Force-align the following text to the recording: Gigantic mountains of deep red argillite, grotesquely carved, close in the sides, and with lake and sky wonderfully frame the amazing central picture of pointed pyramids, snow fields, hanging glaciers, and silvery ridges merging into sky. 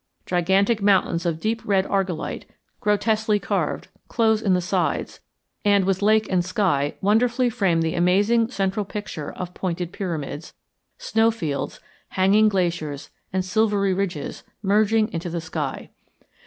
Gigantic 0.25 0.81
mountains 0.81 1.27
of 1.27 1.39
deep 1.39 1.61
red 1.63 1.85
argillite, 1.85 2.45
grotesquely 2.79 3.37
carved, 3.39 3.87
close 4.07 4.41
in 4.41 4.55
the 4.55 4.59
sides, 4.59 5.19
and 5.63 5.85
with 5.85 6.01
lake 6.01 6.25
and 6.27 6.43
sky 6.43 6.95
wonderfully 7.01 7.51
frame 7.51 7.81
the 7.81 7.93
amazing 7.93 8.49
central 8.49 8.83
picture 8.83 9.31
of 9.31 9.53
pointed 9.53 9.91
pyramids, 9.93 10.53
snow 10.97 11.29
fields, 11.29 11.79
hanging 12.17 12.49
glaciers, 12.49 13.11
and 13.31 13.45
silvery 13.45 13.93
ridges 13.93 14.41
merging 14.63 15.07
into 15.13 15.39
sky. 15.39 15.91